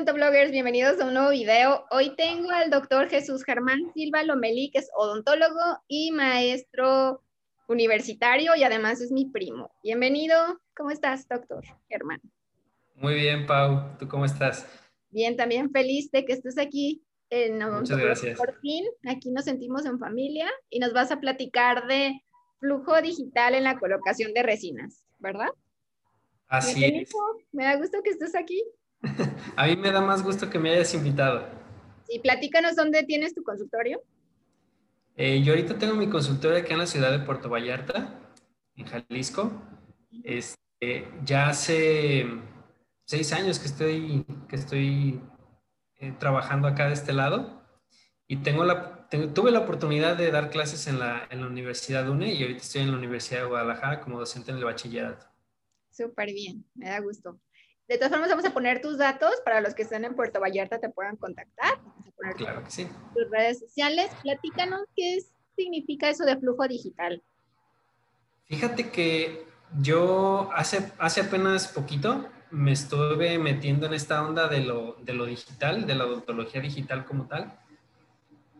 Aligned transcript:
odontobloggers, 0.00 0.50
bienvenidos 0.50 0.98
a 0.98 1.04
un 1.04 1.12
nuevo 1.12 1.28
video. 1.28 1.84
Hoy 1.90 2.16
tengo 2.16 2.50
al 2.52 2.70
doctor 2.70 3.10
Jesús 3.10 3.44
Germán 3.44 3.92
Silva 3.92 4.22
Lomelí, 4.22 4.70
que 4.70 4.78
es 4.78 4.88
odontólogo 4.96 5.60
y 5.88 6.10
maestro 6.10 7.22
universitario 7.68 8.56
y 8.56 8.64
además 8.64 9.02
es 9.02 9.12
mi 9.12 9.26
primo. 9.26 9.70
Bienvenido. 9.82 10.58
¿Cómo 10.74 10.90
estás, 10.90 11.28
doctor 11.28 11.62
Germán? 11.90 12.18
Muy 12.94 13.12
bien, 13.16 13.44
Pau. 13.44 13.98
¿Tú 13.98 14.08
cómo 14.08 14.24
estás? 14.24 14.66
Bien, 15.10 15.36
también 15.36 15.70
feliz 15.70 16.10
de 16.10 16.24
que 16.24 16.32
estés 16.32 16.56
aquí 16.56 17.04
en 17.28 17.58
Muchas 17.58 17.98
gracias. 17.98 18.38
Por 18.38 18.58
fin, 18.60 18.86
aquí 19.06 19.30
nos 19.30 19.44
sentimos 19.44 19.84
en 19.84 19.98
familia 19.98 20.50
y 20.70 20.78
nos 20.78 20.94
vas 20.94 21.10
a 21.10 21.20
platicar 21.20 21.86
de 21.88 22.22
flujo 22.58 23.02
digital 23.02 23.54
en 23.54 23.64
la 23.64 23.78
colocación 23.78 24.32
de 24.32 24.44
resinas, 24.44 25.04
¿verdad? 25.18 25.50
Así 26.46 26.86
es. 26.86 27.10
Me 27.52 27.64
da 27.64 27.76
gusto 27.76 28.02
que 28.02 28.10
estés 28.10 28.34
aquí. 28.34 28.64
A 29.56 29.66
mí 29.66 29.76
me 29.76 29.90
da 29.90 30.00
más 30.00 30.22
gusto 30.22 30.50
que 30.50 30.58
me 30.58 30.70
hayas 30.70 30.94
invitado. 30.94 31.48
Sí, 32.08 32.18
platícanos 32.18 32.76
dónde 32.76 33.02
tienes 33.04 33.34
tu 33.34 33.42
consultorio. 33.42 34.02
Eh, 35.16 35.42
yo 35.42 35.52
ahorita 35.52 35.78
tengo 35.78 35.94
mi 35.94 36.08
consultorio 36.08 36.58
aquí 36.58 36.72
en 36.72 36.78
la 36.78 36.86
ciudad 36.86 37.10
de 37.10 37.20
Puerto 37.20 37.48
Vallarta, 37.48 38.18
en 38.76 38.86
Jalisco. 38.86 39.52
Este, 40.24 41.08
ya 41.24 41.48
hace 41.48 42.26
seis 43.04 43.32
años 43.32 43.58
que 43.58 43.66
estoy, 43.66 44.24
que 44.48 44.56
estoy 44.56 45.20
eh, 45.96 46.14
trabajando 46.18 46.68
acá 46.68 46.86
de 46.86 46.94
este 46.94 47.12
lado 47.12 47.60
y 48.26 48.36
tengo 48.36 48.64
la, 48.64 49.08
tuve 49.34 49.50
la 49.50 49.58
oportunidad 49.58 50.16
de 50.16 50.30
dar 50.30 50.50
clases 50.50 50.86
en 50.86 51.00
la, 51.00 51.26
en 51.30 51.40
la 51.40 51.48
Universidad 51.48 52.08
UNE 52.08 52.32
y 52.32 52.42
ahorita 52.42 52.62
estoy 52.62 52.82
en 52.82 52.92
la 52.92 52.96
Universidad 52.96 53.40
de 53.40 53.46
Guadalajara 53.46 54.00
como 54.00 54.18
docente 54.18 54.52
en 54.52 54.58
el 54.58 54.64
bachillerato. 54.64 55.26
Súper 55.90 56.32
bien, 56.32 56.64
me 56.74 56.88
da 56.88 57.00
gusto. 57.00 57.40
De 57.90 57.98
todas 57.98 58.12
formas, 58.12 58.30
vamos 58.30 58.44
a 58.44 58.54
poner 58.54 58.80
tus 58.80 58.98
datos 58.98 59.32
para 59.44 59.60
los 59.60 59.74
que 59.74 59.82
estén 59.82 60.04
en 60.04 60.14
Puerto 60.14 60.38
Vallarta 60.38 60.78
te 60.78 60.90
puedan 60.90 61.16
contactar. 61.16 61.80
claro 62.36 62.62
que 62.62 62.70
sí. 62.70 62.86
Tus 63.16 63.28
redes 63.32 63.58
sociales. 63.58 64.12
Platícanos 64.22 64.82
qué 64.94 65.18
significa 65.56 66.08
eso 66.08 66.24
de 66.24 66.38
flujo 66.38 66.68
digital. 66.68 67.20
Fíjate 68.44 68.90
que 68.90 69.44
yo 69.80 70.50
hace, 70.54 70.92
hace 70.98 71.22
apenas 71.22 71.66
poquito 71.66 72.28
me 72.52 72.70
estuve 72.70 73.40
metiendo 73.40 73.86
en 73.86 73.94
esta 73.94 74.22
onda 74.22 74.46
de 74.46 74.60
lo, 74.60 74.94
de 75.00 75.12
lo 75.12 75.24
digital, 75.26 75.84
de 75.84 75.96
la 75.96 76.06
odontología 76.06 76.60
digital 76.60 77.04
como 77.04 77.26
tal. 77.26 77.58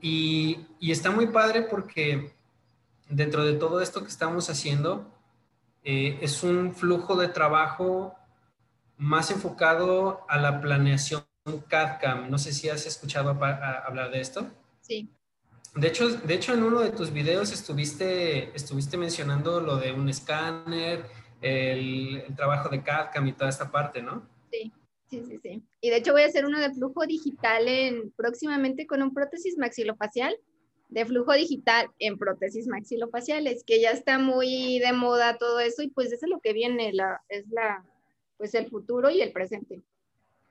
Y, 0.01 0.67
y, 0.81 0.91
está 0.91 1.12
muy 1.12 1.28
padre 1.28 1.62
porque 1.62 2.33
dentro 3.08 3.45
de 3.45 3.53
todo 3.53 3.81
esto 3.81 4.03
que 4.03 4.08
estamos 4.08 4.51
haciendo, 4.51 5.06
eh, 5.84 6.19
es 6.20 6.42
un 6.42 6.75
flujo 6.75 7.14
de 7.14 7.28
trabajo 7.28 8.17
más 9.01 9.31
enfocado 9.31 10.27
a 10.29 10.39
la 10.39 10.61
planeación 10.61 11.25
CAD-CAM. 11.69 12.31
No 12.31 12.39
sé 12.39 12.53
si 12.53 12.69
has 12.69 12.87
escuchado 12.87 13.31
hablar 13.31 14.11
de 14.11 14.20
esto. 14.20 14.47
Sí. 14.83 15.09
De 15.75 15.89
hecho, 15.89 16.09
de 16.11 16.34
hecho, 16.34 16.53
en 16.53 16.62
uno 16.62 16.81
de 16.81 16.91
tus 16.91 17.11
videos 17.11 17.51
estuviste, 17.51 18.55
estuviste 18.55 18.98
mencionando 18.98 19.61
lo 19.61 19.79
de 19.79 19.92
un 19.92 20.09
escáner, 20.11 21.07
el, 21.41 22.25
trabajo 22.37 22.69
de 22.69 22.83
CAD-CAM 22.83 23.27
y 23.29 23.33
toda 23.33 23.48
esta 23.48 23.70
parte, 23.70 24.03
¿no? 24.03 24.29
Sí, 24.53 24.70
sí, 25.09 25.25
sí, 25.27 25.39
sí. 25.42 25.62
Y 25.81 25.89
de 25.89 25.97
hecho 25.97 26.12
voy 26.12 26.23
a 26.23 26.27
hacer 26.27 26.45
uno 26.45 26.61
de 26.61 26.75
flujo 26.75 27.07
digital 27.07 27.69
en, 27.69 28.11
próximamente 28.12 28.87
con 28.87 29.03
un 29.03 29.14
prótesis 29.14 29.57
maxilofacial 29.57 30.37
de 30.91 31.07
flujo 31.07 31.33
digital 31.33 31.89
en 32.01 32.19
prótesis 32.19 32.67
maxilofaciales, 32.67 33.64
que 33.64 33.81
ya 33.81 33.92
está 33.92 34.19
muy 34.19 34.79
de 34.81 34.92
moda 34.92 35.39
todo 35.39 35.61
eso 35.61 35.83
y 35.83 35.89
pues 35.89 36.12
eso 36.12 36.27
es 36.27 36.31
lo 36.31 36.41
que 36.41 36.53
viene, 36.53 36.92
la, 36.92 37.23
es 37.29 37.48
la, 37.48 37.87
pues 38.41 38.55
el 38.55 38.70
futuro 38.70 39.10
y 39.10 39.20
el 39.20 39.33
presente. 39.33 39.83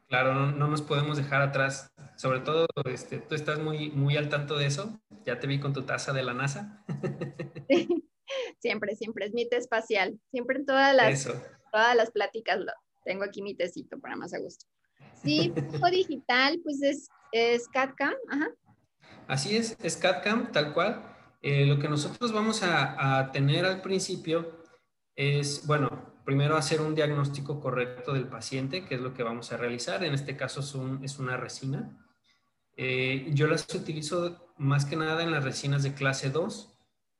Claro, 0.07 0.35
no, 0.35 0.67
nos 0.67 0.83
podemos 0.83 1.17
dejar 1.17 1.41
atrás. 1.41 1.91
Sobre 2.17 2.39
todo, 2.39 2.67
este, 2.85 3.17
tú 3.17 3.33
estás 3.33 3.57
muy, 3.59 3.89
muy 3.89 4.15
al 4.15 4.29
tanto 4.29 4.59
de 4.59 4.67
eso. 4.67 5.01
Ya 5.25 5.39
te 5.39 5.47
vi 5.47 5.59
con 5.59 5.73
tu 5.73 5.81
taza 5.81 6.13
de 6.13 6.21
la 6.21 6.35
NASA. 6.35 6.85
siempre, 8.59 8.95
siempre 8.95 9.25
es 9.25 9.33
mi 9.33 9.49
té 9.49 9.57
espacial. 9.57 10.19
Siempre 10.29 10.59
en 10.59 10.67
todas 10.67 10.95
las, 10.95 11.25
todas 11.71 11.95
las 11.95 12.11
pláticas 12.11 12.59
lo, 12.59 12.71
tengo 13.03 13.23
aquí 13.23 13.41
mi 13.41 13.55
tecito 13.55 13.99
para 13.99 14.15
más 14.15 14.35
a 14.35 14.39
gusto. 14.39 14.67
Sí, 15.23 15.51
flujo 15.71 15.89
digital, 15.89 16.59
pues 16.63 16.83
es, 16.83 17.09
es 17.31 17.67
CAD-CAM. 17.69 18.13
Así 19.27 19.57
es, 19.57 19.75
es 19.81 19.97
CAD-CAM, 19.97 20.51
tal 20.51 20.73
cual. 20.75 21.03
Eh, 21.41 21.65
lo 21.65 21.79
que 21.79 21.89
nosotros 21.89 22.31
vamos 22.31 22.61
a, 22.61 23.17
a 23.17 23.31
tener 23.31 23.65
al 23.65 23.81
principio 23.81 24.63
es, 25.15 25.65
bueno, 25.65 26.18
primero 26.29 26.57
hacer 26.57 26.79
un 26.79 26.93
diagnóstico 26.93 27.59
correcto 27.59 28.13
del 28.13 28.27
paciente, 28.27 28.85
que 28.85 28.93
es 28.93 29.01
lo 29.01 29.15
que 29.15 29.23
vamos 29.23 29.51
a 29.51 29.57
realizar. 29.57 30.03
En 30.03 30.13
este 30.13 30.37
caso 30.37 30.59
es, 31.01 31.17
una 31.17 31.37
resina. 31.37 32.07
Eh, 32.77 33.31
yo 33.33 33.47
las 33.47 33.65
utilizo 33.73 34.53
más 34.55 34.85
que 34.85 34.95
nada 34.95 35.23
en 35.23 35.31
las 35.31 35.43
resinas 35.43 35.81
de 35.81 35.95
clase 35.95 36.29
2, 36.29 36.71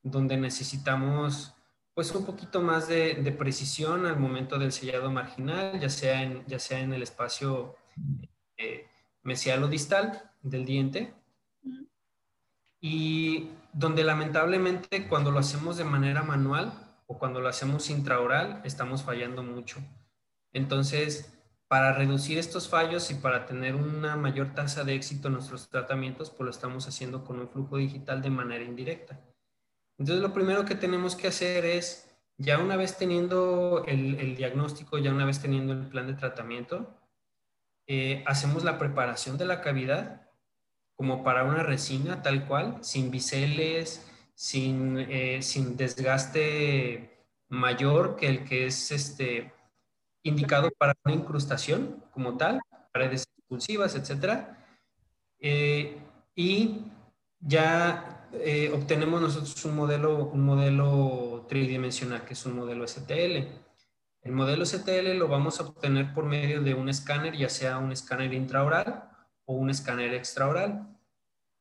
donde 0.03 0.37
necesitamos 0.37 1.55
pues 1.95 2.13
un 2.13 2.23
poquito 2.23 2.61
más 2.61 2.87
de, 2.87 3.35
precisión 3.35 4.05
al 4.05 4.19
momento 4.19 4.59
del 4.59 4.71
sellado 4.71 5.09
marginal, 5.09 5.79
ya 5.79 5.89
sea 5.89 6.21
en, 6.21 6.45
ya 6.45 6.59
sea 6.59 6.79
en 6.79 6.93
el 6.93 7.01
espacio 7.01 7.77
eh, 8.57 8.85
mesial 9.23 9.63
o 9.63 9.67
distal 9.69 10.29
del 10.43 10.65
diente. 10.65 11.15
Y 12.79 13.49
donde 13.73 14.03
lamentablemente 14.03 15.07
cuando 15.07 15.31
lo 15.31 15.39
hacemos 15.39 15.77
de 15.77 15.83
manera 15.83 16.21
manual, 16.21 16.88
o 17.11 17.17
cuando 17.17 17.41
lo 17.41 17.49
hacemos 17.49 17.89
intraoral, 17.89 18.61
estamos 18.63 19.01
fallando 19.01 19.41
mucho. 19.41 19.79
Entonces, 20.53 21.33
para 21.67 21.91
reducir 21.91 22.37
estos 22.37 22.69
fallos 22.69 23.09
y 23.09 23.15
para 23.15 23.47
tener 23.47 23.73
una 23.73 24.15
mayor 24.15 24.53
tasa 24.53 24.83
de 24.83 24.93
éxito 24.93 25.27
en 25.27 25.33
nuestros 25.33 25.69
tratamientos, 25.69 26.29
pues 26.29 26.45
lo 26.45 26.51
estamos 26.51 26.87
haciendo 26.87 27.25
con 27.25 27.39
un 27.39 27.49
flujo 27.49 27.77
digital 27.77 28.21
de 28.21 28.29
manera 28.29 28.63
indirecta. 28.63 29.19
Entonces, 29.97 30.21
lo 30.21 30.35
primero 30.35 30.65
que 30.65 30.75
tenemos 30.75 31.15
que 31.15 31.27
hacer 31.27 31.65
es, 31.65 32.15
ya 32.37 32.59
una 32.59 32.77
vez 32.77 32.95
teniendo 32.95 33.83
el, 33.87 34.35
diagnóstico, 34.35 34.99
ya 34.99 35.11
una 35.11 35.25
vez 35.25 35.41
teniendo 35.41 35.73
el 35.73 35.87
plan 35.87 36.05
de 36.05 36.13
tratamiento, 36.13 36.95
eh, 37.87 38.23
hacemos 38.27 38.63
la 38.63 38.77
preparación 38.77 39.39
de 39.39 39.45
la 39.45 39.61
cavidad 39.61 40.29
como 40.93 41.23
para 41.23 41.43
una 41.43 41.63
resina 41.63 42.21
tal 42.21 42.45
cual, 42.47 42.77
sin 42.81 43.09
biseles, 43.09 44.05
sin, 44.39 44.97
eh, 44.97 45.41
sin 45.41 45.75
desgaste 45.75 47.25
mayor 47.49 48.15
que 48.15 48.29
el 48.29 48.45
que 48.45 48.67
es 48.67 48.89
este, 48.89 49.51
indicado 50.23 50.71
para 50.77 50.93
una 51.03 51.13
incrustación 51.13 52.05
como 52.09 52.37
tal, 52.37 52.61
paredes 52.93 53.27
expulsivas, 53.37 53.95
etc. 53.95 54.47
Eh, 55.39 55.97
y 56.35 56.85
ya 57.41 58.29
eh, 58.31 58.71
obtenemos 58.73 59.21
nosotros 59.21 59.65
un 59.65 59.75
modelo, 59.75 60.27
un 60.27 60.45
modelo 60.45 61.45
tridimensional, 61.49 62.23
que 62.23 62.31
es 62.31 62.45
un 62.45 62.55
modelo 62.55 62.87
STL. 62.87 63.45
El 64.21 64.31
modelo 64.31 64.65
STL 64.65 65.17
lo 65.17 65.27
vamos 65.27 65.59
a 65.59 65.63
obtener 65.63 66.13
por 66.13 66.23
medio 66.23 66.61
de 66.61 66.75
un 66.75 66.87
escáner, 66.87 67.35
ya 67.35 67.49
sea 67.49 67.77
un 67.77 67.91
escáner 67.91 68.33
intraoral 68.33 69.03
o 69.43 69.55
un 69.55 69.69
escáner 69.69 70.13
extraoral. 70.13 70.97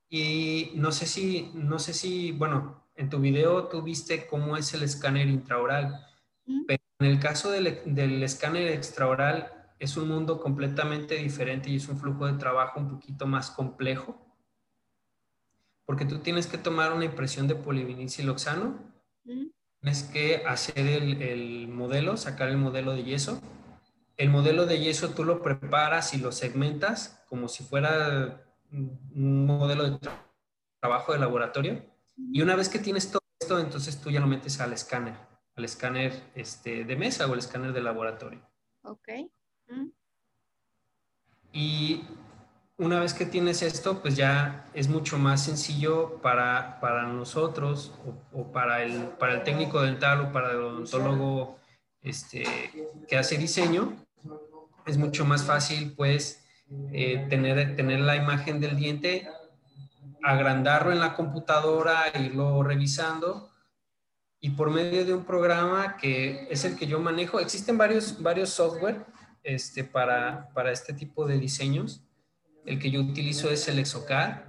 Y 0.09 0.73
no 0.75 0.93
sé 0.93 1.07
si, 1.07 1.51
no 1.55 1.79
sé 1.79 1.93
si, 1.93 2.33
bueno, 2.33 2.85
en 2.97 3.11
tu 3.11 3.21
video 3.21 3.69
tú 3.69 3.83
viste 3.83 4.27
cómo 4.27 4.57
es 4.57 4.73
el 4.75 4.83
escáner 4.83 5.29
intraoral, 5.29 6.07
pero 6.67 6.83
en 6.99 7.07
el 7.07 7.21
caso 7.21 7.51
del, 7.51 7.83
del 7.85 8.23
escáner 8.23 8.69
extraoral 8.69 9.53
es 9.79 9.97
un 9.97 10.09
mundo 10.09 10.41
completamente 10.41 11.15
diferente 11.17 11.71
y 11.71 11.77
es 11.77 11.89
un 11.89 11.99
flujo 11.99 12.27
de 12.27 12.39
trabajo 12.39 12.81
un 12.81 12.89
poquito 12.89 13.27
más 13.27 13.51
complejo, 13.51 14.19
porque 15.85 16.05
tú 16.05 16.19
tienes 16.19 16.47
que 16.47 16.59
tomar 16.59 16.93
una 16.93 17.05
impresión 17.05 17.47
de 17.47 17.55
polivinilciloxano, 17.55 18.79
tienes 19.25 20.03
que 20.05 20.43
hacer 20.47 20.87
el, 20.87 21.23
el 21.23 21.69
modelo, 21.69 22.17
sacar 22.17 22.49
el 22.49 22.57
modelo 22.57 22.93
de 22.95 23.05
yeso, 23.05 23.41
el 24.17 24.31
modelo 24.31 24.67
de 24.67 24.81
yeso 24.81 25.11
tú 25.11 25.25
lo 25.25 25.43
preparas 25.43 26.13
y 26.15 26.19
lo 26.19 26.33
segmentas 26.33 27.25
como 27.29 27.49
si 27.49 27.63
fuera 27.63 28.48
un 28.73 29.47
modelo 29.47 29.91
de 29.91 29.99
trabajo 30.81 31.13
de 31.13 31.19
laboratorio. 31.19 31.85
Y 32.17 32.43
una 32.43 32.57
vez 32.57 32.69
que 32.69 32.79
tienes 32.79 33.11
todo 33.11 33.23
esto, 33.41 33.59
entonces 33.59 34.01
tú 34.01 34.11
ya 34.11 34.21
lo 34.21 34.27
metes 34.27 34.61
al 34.61 34.73
escáner, 34.73 35.15
al 35.57 35.65
escáner 35.65 36.31
este, 36.35 36.85
de 36.85 36.97
mesa 36.97 37.27
o 37.27 37.33
el 37.33 37.39
escáner 37.39 37.73
de 37.73 37.81
laboratorio. 37.81 38.41
Ok. 38.83 39.09
Y 41.53 42.05
una 42.77 43.01
vez 43.01 43.13
que 43.15 43.27
tienes 43.27 43.63
esto, 43.63 44.01
pues 44.01 44.17
ya 44.17 44.69
es 44.73 44.89
mucho 44.89 45.19
más 45.19 45.45
sencillo 45.45 46.21
para, 46.23 46.79
para 46.81 47.05
nosotros 47.09 47.93
o, 48.33 48.53
para, 48.53 48.83
el, 48.85 49.09
para 49.19 49.35
el 49.35 49.43
técnico 49.43 49.83
dental 49.83 50.21
o 50.21 50.33
para 50.33 50.53
el 50.53 50.59
odontólogo 50.59 51.59
este, 52.01 52.45
que 53.09 53.19
hace 53.19 53.37
diseño. 53.37 53.97
Es 54.87 54.97
mucho 54.97 55.25
más 55.25 55.45
fácil, 55.45 55.95
pues, 55.97 56.48
eh, 56.93 57.27
tener, 57.29 57.77
tener 57.77 58.01
la 58.01 58.17
imagen 58.17 58.61
del 58.61 58.77
diente, 58.77 59.29
agrandarlo 60.23 60.93
en 60.93 61.01
la 61.01 61.15
computadora, 61.15 62.05
irlo 62.15 62.63
revisando 62.63 63.51
y 64.41 64.51
por 64.51 64.71
medio 64.71 65.05
de 65.05 65.15
un 65.15 65.25
programa 65.25 65.97
que 65.97 66.47
es 66.51 66.65
el 66.65 66.77
que 66.77 66.87
yo 66.87 67.01
manejo, 67.01 67.41
existen 67.41 67.77
varios, 67.77 68.23
varios 68.23 68.51
software, 68.51 69.05
este, 69.43 69.83
para, 69.83 70.49
para 70.55 70.71
este 70.71 70.93
tipo 70.93 71.27
de 71.27 71.39
diseños. 71.39 72.03
El 72.65 72.79
que 72.79 72.91
yo 72.91 73.01
utilizo 73.01 73.51
es 73.51 73.67
el 73.69 73.79
Exocad. 73.79 74.43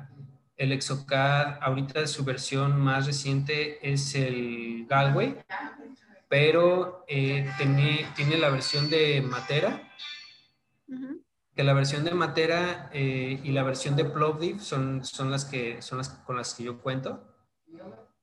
El 0.58 0.72
Exocad, 0.74 1.58
ahorita 1.62 2.06
su 2.06 2.24
versión 2.24 2.80
más 2.80 3.08
reciente 3.08 3.80
es 3.82 4.14
el 4.14 4.86
Galway, 4.88 5.38
pero 6.28 7.06
eh, 7.08 7.50
tiene, 7.58 8.06
tiene, 8.16 8.38
la 8.38 8.50
versión 8.50 8.90
de 8.90 9.22
Matera. 9.22 9.90
Que 11.60 11.66
la 11.66 11.74
versión 11.74 12.06
de 12.06 12.12
Matera 12.12 12.90
eh, 12.94 13.38
y 13.44 13.52
la 13.52 13.64
versión 13.64 13.98
de 13.98 14.06
Plovdiv 14.06 14.62
son, 14.62 15.04
son, 15.04 15.30
las 15.30 15.44
que, 15.44 15.82
son 15.82 15.98
las 15.98 16.08
con 16.08 16.38
las 16.38 16.54
que 16.54 16.64
yo 16.64 16.80
cuento. 16.82 17.36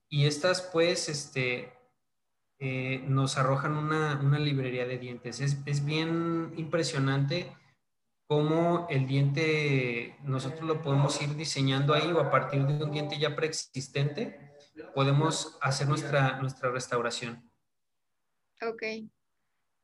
Y 0.08 0.24
estas, 0.24 0.62
pues, 0.62 1.10
este, 1.10 1.70
eh, 2.58 3.04
nos 3.06 3.36
arrojan 3.36 3.76
una, 3.76 4.18
una, 4.24 4.38
librería 4.38 4.86
de 4.86 4.96
dientes. 4.96 5.40
Es, 5.40 5.58
es, 5.66 5.84
bien 5.84 6.54
impresionante 6.56 7.54
cómo 8.26 8.86
el 8.88 9.06
diente 9.06 10.16
nosotros 10.22 10.62
lo 10.62 10.80
podemos 10.80 11.20
ir 11.20 11.36
diseñando 11.36 11.92
ahí 11.92 12.10
o 12.12 12.20
a 12.20 12.30
partir 12.30 12.64
de 12.64 12.82
un 12.82 12.90
diente 12.90 13.18
ya 13.18 13.36
preexistente 13.36 14.54
podemos 14.94 15.58
hacer 15.60 15.88
nuestra, 15.88 16.40
nuestra 16.40 16.70
restauración. 16.70 17.52
Ok. 18.62 18.82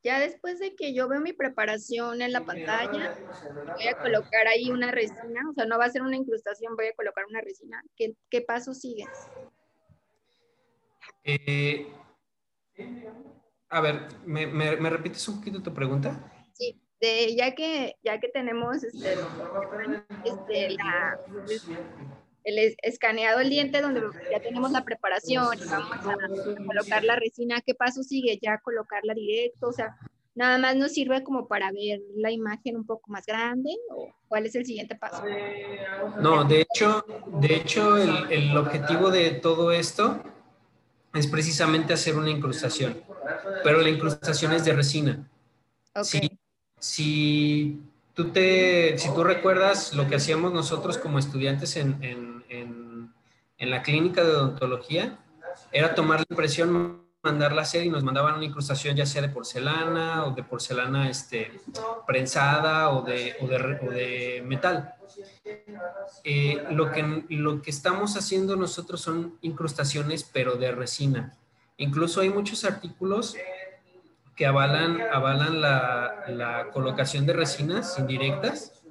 Ya 0.05 0.19
después 0.19 0.59
de 0.59 0.75
que 0.75 0.95
yo 0.95 1.09
veo 1.09 1.21
mi 1.21 1.33
preparación 1.33 2.23
en 2.23 2.33
la 2.33 2.45
pantalla, 2.45 3.17
voy 3.75 3.87
a 3.87 3.99
colocar 3.99 4.49
ahí 4.49 4.71
una 4.71 4.91
resina, 4.91 5.49
o 5.49 5.55
sea, 5.55 5.65
no 5.65 5.79
va 5.79 5.85
a 5.85 5.91
ser 5.91 6.03
una 6.03 6.17
incrustación, 6.17 6.75
voy 6.75 6.87
a 6.87 6.95
colocar 6.95 7.25
una 7.27 7.41
resina. 7.41 7.81
¿Qué, 7.97 8.15
qué 8.29 8.41
paso 8.41 8.75
sigues? 8.75 9.09
Eh, 11.23 11.87
a 13.69 13.81
ver, 13.81 14.09
¿me, 14.25 14.47
me, 14.47 14.91
repites 14.91 15.29
un 15.29 15.37
poquito 15.37 15.63
tu 15.63 15.73
pregunta? 15.73 16.33
Sí, 16.53 16.83
de, 17.01 17.37
ya, 17.37 17.55
que, 17.55 17.95
ya 18.03 18.19
que 18.19 18.29
tenemos 18.29 18.83
este, 18.83 19.15
este 20.25 20.77
el 22.45 22.77
escaneado 22.83 23.41
el 23.41 23.51
diente 23.51 23.81
donde 23.81 24.03
ya 24.31 24.41
tenemos 24.41 24.73
la 24.73 24.85
preparación 24.85 25.59
vamos 25.71 26.07
a 26.07 26.65
colocar 26.67 27.05
la 27.05 27.17
resina, 27.17 27.61
¿qué 27.61 27.75
paso 27.75 28.03
sigue? 28.03 28.39
Ya 28.43 28.59
colocarla 28.59 29.15
directo, 29.15 29.69
o 29.69 29.73
sea, 29.73 29.97
nada 30.35 30.59
más 30.59 30.77
nos 30.77 30.93
sirve 30.93 31.23
como 31.23 31.47
para 31.47 31.71
ver 31.73 32.01
la 32.17 32.31
imagen 32.31 32.77
un 32.77 32.87
poco 32.87 33.11
más 33.11 33.27
grande 33.27 33.71
o 33.91 34.15
cuál 34.29 34.47
es 34.47 34.55
el 34.55 34.65
siguiente 34.65 34.95
paso? 34.95 35.23
No, 36.21 36.45
de 36.45 36.63
hecho, 36.63 37.05
de 37.41 37.57
hecho 37.57 37.97
el, 37.97 38.33
el 38.33 38.57
objetivo 38.57 39.11
de 39.11 39.31
todo 39.33 39.73
esto 39.73 40.23
es 41.15 41.27
precisamente 41.27 41.93
hacer 41.93 42.17
una 42.17 42.31
incrustación, 42.31 43.03
pero 43.63 43.81
la 43.81 43.91
incrustación 43.91 44.53
es 44.53 44.65
de 44.65 44.73
resina. 44.73 45.29
Si, 46.79 47.81
te, 48.15 48.99
si 48.99 49.13
tú 49.15 49.25
recuerdas 49.25 49.95
lo 49.95 50.07
que 50.09 50.17
hacíamos 50.17 50.53
nosotros 50.53 50.99
como 50.99 51.19
estudiantes 51.19 51.77
en, 51.77 51.99
en, 52.03 53.13
en, 53.59 53.71
la 53.71 53.83
clínica 53.83 54.23
de 54.25 54.33
odontología, 54.33 55.19
era 55.71 55.95
tomar 55.95 56.19
la 56.19 56.27
impresión 56.29 57.03
mandarla 57.23 57.61
a 57.61 57.63
hacer 57.63 57.85
y 57.85 57.89
nos 57.89 58.03
mandaban 58.03 58.35
una 58.35 58.45
incrustación 58.45 58.97
ya 58.97 59.07
sea 59.07 59.23
de 59.23 59.29
porcelana 59.29 60.27
o 60.27 60.33
de 60.33 60.43
porcelana 60.43 61.09
este, 61.09 61.53
prensada 62.07 62.91
o 62.91 63.03
de, 63.03 63.37
o 63.41 63.47
de, 63.47 64.43
metal. 64.45 64.95
Eh, 66.25 66.65
lo, 66.71 66.91
que, 66.91 67.25
lo 67.29 67.63
que 67.63 67.71
estamos 67.71 68.17
haciendo 68.17 68.57
nosotros 68.57 69.01
son 69.01 69.39
incrustaciones 69.43 70.25
pero 70.25 70.57
de 70.57 70.73
resina. 70.73 71.37
Incluso 71.77 72.21
hay 72.21 72.31
muchos 72.31 72.65
artículos 72.65 73.37
que 74.43 74.47
avalan, 74.47 75.01
avalan 75.01 75.61
la, 75.61 76.69
colocación 76.73 77.27
de 77.27 77.33
resinas 77.33 77.97
indirectas 77.97 78.83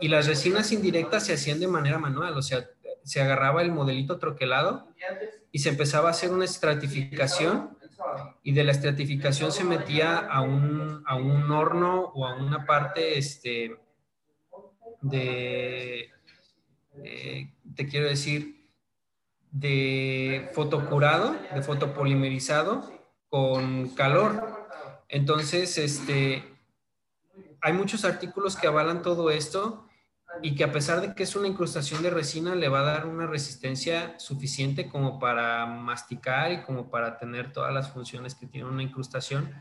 y 0.00 0.08
las 0.08 0.26
resinas 0.26 0.72
indirectas 0.72 1.26
se 1.26 1.34
hacían 1.34 1.60
de 1.60 1.68
manera 1.68 1.98
manual, 1.98 2.34
o 2.38 2.40
sea, 2.40 2.66
se 3.04 3.20
agarraba 3.20 3.60
el 3.60 3.70
modelito 3.70 4.18
troquelado 4.18 4.88
y 5.52 5.58
se 5.58 5.68
empezaba 5.68 6.08
a 6.08 6.12
hacer 6.12 6.30
una 6.30 6.46
estratificación 6.46 7.76
y 8.42 8.52
de 8.52 8.64
la 8.64 8.72
estratificación 8.72 9.52
se 9.52 9.62
metía 9.62 10.20
a 10.20 10.40
un, 10.40 11.02
a 11.04 11.16
un 11.16 11.50
horno 11.52 12.12
o 12.14 12.26
a 12.26 12.36
una 12.36 12.64
parte 12.64 13.18
este, 13.18 13.76
de, 15.02 16.08
eh, 17.04 17.52
te 17.74 17.86
quiero 17.86 18.08
decir, 18.08 18.64
de 19.50 20.48
fotocurado, 20.54 21.36
de 21.54 21.60
fotopolimerizado 21.60 22.95
con 23.36 23.90
calor. 23.90 24.66
Entonces, 25.10 25.76
este, 25.76 26.42
hay 27.60 27.72
muchos 27.74 28.06
artículos 28.06 28.56
que 28.56 28.66
avalan 28.66 29.02
todo 29.02 29.28
esto 29.28 29.86
y 30.40 30.54
que 30.54 30.64
a 30.64 30.72
pesar 30.72 31.02
de 31.02 31.14
que 31.14 31.24
es 31.24 31.36
una 31.36 31.46
incrustación 31.46 32.02
de 32.02 32.08
resina, 32.08 32.54
le 32.54 32.70
va 32.70 32.80
a 32.80 32.92
dar 32.92 33.06
una 33.06 33.26
resistencia 33.26 34.18
suficiente 34.18 34.88
como 34.88 35.18
para 35.18 35.66
masticar 35.66 36.50
y 36.50 36.62
como 36.62 36.90
para 36.90 37.18
tener 37.18 37.52
todas 37.52 37.74
las 37.74 37.92
funciones 37.92 38.34
que 38.34 38.46
tiene 38.46 38.70
una 38.70 38.82
incrustación 38.82 39.52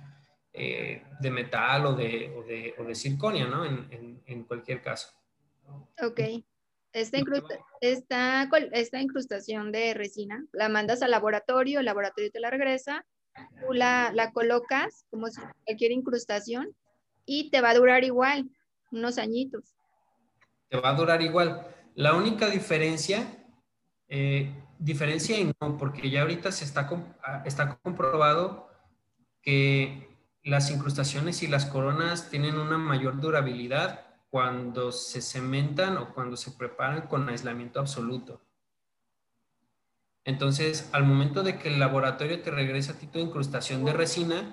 eh, 0.54 1.04
de 1.20 1.32
metal 1.32 1.86
o 1.86 1.94
de, 1.96 2.34
o 2.80 2.86
de, 2.86 2.96
circonia, 2.96 3.46
¿no? 3.46 3.66
En, 3.66 4.44
cualquier 4.46 4.82
caso. 4.82 5.10
Ok. 6.02 6.22
Esta, 6.94 7.18
esta, 7.82 8.50
esta, 8.72 9.02
incrustación 9.02 9.74
de 9.74 9.94
resina 9.94 10.46
la 10.54 10.70
mandas 10.70 11.02
al 11.02 11.12
laboratorio, 11.12 11.80
el 11.80 11.86
laboratorio 11.86 12.32
te 12.32 12.40
la 12.40 12.50
regresa, 12.50 13.06
tú 13.60 13.74
la, 13.74 14.12
la 14.14 14.32
colocas 14.32 15.06
como 15.10 15.28
si 15.28 15.42
cualquier 15.66 15.92
incrustación 15.92 16.76
y 17.26 17.50
te 17.50 17.62
va 17.62 17.72
a 17.72 17.76
durar 17.76 18.04
igual, 18.04 18.50
unos 18.92 19.18
añitos 19.18 19.76
te 20.70 20.78
va 20.78 20.90
a 20.90 20.94
durar 20.94 21.22
igual. 21.22 21.68
La 21.96 22.14
única 22.14 22.50
diferencia, 22.50 23.46
eh, 24.08 24.54
diferencia 24.80 25.40
y 25.40 25.46
no, 25.46 25.78
porque 25.78 26.10
ya 26.10 26.22
ahorita 26.22 26.52
se 26.52 26.66
está, 26.66 26.90
ah, 27.24 27.44
está 27.46 27.78
comprobado 27.78 28.70
que 29.42 30.10
las 30.44 30.70
incrustaciones 30.72 31.44
y 31.44 31.48
las 31.48 31.66
coronas 31.66 32.30
tienen 32.30 32.58
una 32.58 32.78
mayor 32.78 33.20
durabilidad 33.20 34.06
cuando 34.30 34.92
se 34.92 35.22
cementan 35.22 35.98
o 35.98 36.14
cuando 36.14 36.36
se 36.36 36.52
preparan 36.52 37.08
con 37.08 37.30
aislamiento 37.30 37.80
absoluto. 37.80 38.42
Entonces, 40.26 40.90
al 40.92 41.06
momento 41.06 41.44
de 41.44 41.58
que 41.58 41.70
el 41.70 41.80
laboratorio 41.80 42.42
te 42.42 42.52
regresa 42.52 42.94
a 42.94 42.96
ti 42.96 43.08
tu 43.08 43.20
incrustación 43.20 43.86
de 43.86 43.94
resina, 43.94 44.44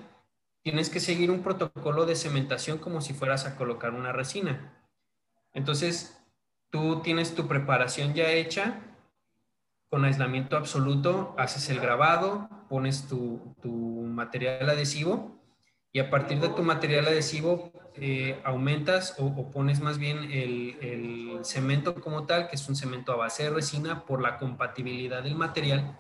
tienes 0.62 0.90
que 0.90 1.00
seguir 1.00 1.30
un 1.30 1.42
protocolo 1.42 2.06
de 2.06 2.14
cementación 2.14 2.78
como 2.78 3.00
si 3.00 3.14
fueras 3.14 3.46
a 3.46 3.56
colocar 3.56 3.94
una 3.94 4.12
resina. 4.12 4.78
Entonces, 5.54 6.22
tú 6.70 7.00
tienes 7.00 7.34
tu 7.34 7.48
preparación 7.48 8.14
ya 8.14 8.30
hecha 8.30 8.80
con 9.92 10.04
aislamiento 10.04 10.56
absoluto, 10.56 11.34
haces 11.36 11.68
el 11.68 11.78
grabado, 11.80 12.48
pones 12.70 13.08
tu, 13.08 13.54
material 14.06 14.70
adhesivo 14.70 15.41
y 15.92 16.00
a 16.00 16.08
partir 16.08 16.40
de 16.40 16.48
tu 16.48 16.62
material 16.62 17.06
adhesivo 17.06 17.70
eh, 17.96 18.40
aumentas 18.44 19.14
o, 19.18 19.50
pones 19.50 19.80
más 19.80 19.98
bien 19.98 20.30
el, 20.32 20.78
el, 20.80 21.44
cemento 21.44 21.94
como 22.00 22.24
tal, 22.24 22.48
que 22.48 22.56
es 22.56 22.66
un 22.68 22.76
cemento 22.76 23.12
a 23.12 23.16
base 23.16 23.42
de 23.42 23.50
resina 23.50 24.06
por 24.06 24.22
la 24.22 24.38
compatibilidad 24.38 25.22
del 25.22 25.34
material. 25.34 25.98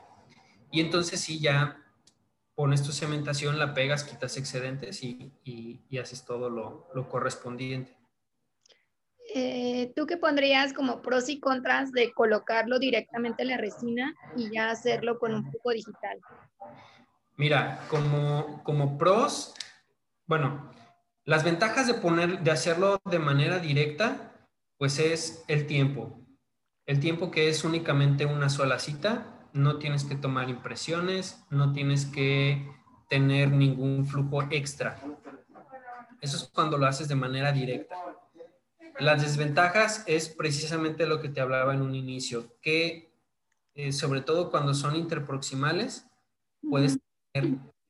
Y 0.70 0.80
entonces 0.80 1.20
sí 1.20 1.40
ya 1.40 1.78
pones 2.54 2.82
tu 2.82 2.92
cementación, 2.92 3.58
la 3.58 3.74
pegas, 3.74 4.04
quitas 4.04 4.36
excedentes 4.38 5.02
y, 5.02 5.32
y, 5.44 5.98
haces 5.98 6.24
todo 6.24 6.48
lo, 6.48 6.88
lo 6.94 7.08
correspondiente. 7.08 7.94
Eh, 9.34 9.92
¿tú 9.94 10.06
qué 10.06 10.16
pondrías 10.16 10.72
como 10.72 11.02
pros 11.02 11.28
y 11.28 11.38
contras 11.40 11.92
de 11.92 12.12
colocarlo 12.12 12.78
directamente 12.78 13.42
en 13.42 13.48
la 13.48 13.56
resina 13.56 14.14
y 14.36 14.50
ya 14.50 14.70
hacerlo 14.70 15.18
con 15.18 15.34
un 15.34 15.50
flujo 15.50 15.70
digital? 15.70 16.18
Mira, 17.36 17.86
como, 17.88 18.62
como 18.62 18.98
pros, 18.98 19.54
bueno, 20.32 20.72
las 21.26 21.44
ventajas 21.44 21.86
de, 21.86 21.92
poner, 21.92 22.42
de 22.42 22.50
hacerlo 22.50 23.02
de 23.04 23.18
manera 23.18 23.58
directa, 23.58 24.32
pues 24.78 24.98
es 24.98 25.44
el 25.46 25.66
tiempo. 25.66 26.26
El 26.86 27.00
tiempo 27.00 27.30
que 27.30 27.50
es 27.50 27.64
únicamente 27.64 28.24
una 28.24 28.48
sola 28.48 28.78
cita, 28.78 29.46
no 29.52 29.76
tienes 29.76 30.04
que 30.04 30.14
tomar 30.14 30.48
impresiones, 30.48 31.44
no 31.50 31.74
tienes 31.74 32.06
que 32.06 32.66
tener 33.10 33.52
ningún 33.52 34.06
flujo 34.06 34.44
extra. 34.50 34.98
Eso 36.22 36.38
es 36.38 36.44
cuando 36.44 36.78
lo 36.78 36.86
haces 36.86 37.08
de 37.08 37.14
manera 37.14 37.52
directa. 37.52 37.94
Las 39.00 39.20
desventajas 39.20 40.02
es 40.06 40.30
precisamente 40.30 41.06
lo 41.06 41.20
que 41.20 41.28
te 41.28 41.42
hablaba 41.42 41.74
en 41.74 41.82
un 41.82 41.94
inicio, 41.94 42.56
que 42.62 43.12
eh, 43.74 43.92
sobre 43.92 44.22
todo 44.22 44.50
cuando 44.50 44.72
son 44.72 44.96
interproximales, 44.96 46.06
puedes, 46.62 46.98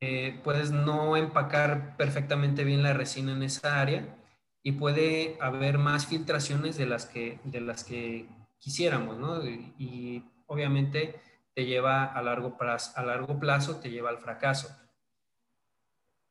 eh, 0.05 0.41
puedes 0.43 0.71
no 0.71 1.15
empacar 1.15 1.95
perfectamente 1.95 2.65
bien 2.65 2.83
la 2.83 2.91
resina 2.91 3.31
en 3.31 3.41
esa 3.41 3.79
área 3.79 4.17
y 4.61 4.73
puede 4.73 5.37
haber 5.39 5.77
más 5.77 6.07
filtraciones 6.07 6.75
de 6.75 6.85
las 6.85 7.05
que, 7.05 7.39
de 7.45 7.61
las 7.61 7.85
que 7.85 8.27
quisiéramos, 8.59 9.17
¿no? 9.17 9.41
Y, 9.45 10.25
obviamente 10.45 11.21
te 11.55 11.65
lleva 11.65 12.03
a 12.03 12.21
largo, 12.21 12.57
plazo, 12.57 12.91
a 12.95 13.03
largo 13.03 13.39
plazo, 13.39 13.77
te 13.77 13.89
lleva 13.89 14.09
al 14.09 14.17
fracaso. 14.17 14.75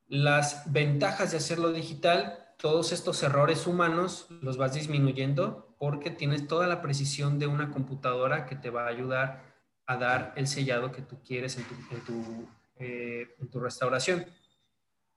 Las 0.07 0.71
ventajas 0.71 1.31
de 1.31 1.39
hacerlo 1.39 1.73
digital 1.73 2.43
todos 2.59 2.93
estos 2.93 3.23
errores 3.23 3.67
humanos 3.67 4.27
los 4.43 4.59
vas 4.59 4.75
disminuyendo 4.75 5.75
porque 5.79 6.11
tienes 6.11 6.47
toda 6.47 6.67
la 6.67 6.83
precisión 6.83 7.39
de 7.39 7.49
una 7.49 7.71
computadora 7.71 8.45
que 8.47 8.55
te 8.55 8.71
va 8.71 8.85
a 8.85 8.89
ayudar 8.89 9.43
a 9.87 9.97
dar 9.97 10.33
el 10.37 10.47
sellado 10.47 10.93
que 10.93 11.03
tú 11.03 11.21
quieres 11.27 11.57
en 11.57 11.65
tu, 11.65 11.75
en 11.91 12.05
tu, 12.05 12.49
eh, 12.83 13.37
restauración. 13.55 14.27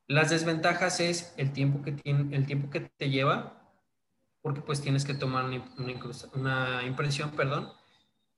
Las 0.07 0.29
desventajas 0.29 0.99
es 0.99 1.33
el 1.37 1.51
tiempo 1.51 1.81
que, 1.81 1.91
tiene, 1.91 2.35
el 2.35 2.45
tiempo 2.45 2.69
que 2.69 2.81
te 2.81 3.09
lleva, 3.09 3.73
porque 4.41 4.61
pues 4.61 4.81
tienes 4.81 5.03
que 5.03 5.15
tomar 5.15 5.45
una, 5.45 5.63
una, 6.35 6.83
impresión, 6.83 7.31
perdón. 7.31 7.71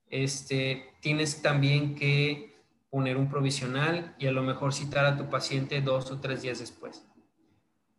Este, 0.10 0.94
tienes 1.02 1.42
también 1.42 1.96
que 1.96 2.56
poner 2.90 3.18
un 3.18 3.30
provisional 3.30 4.16
y 4.18 4.28
a 4.28 4.32
lo 4.32 4.44
mejor 4.44 4.74
citar 4.74 5.06
a 5.06 5.18
tu 5.18 5.30
paciente 5.30 5.82
dos 5.82 6.10
o 6.10 6.22
tres 6.22 6.42
días 6.42 6.60
después. 6.60 7.06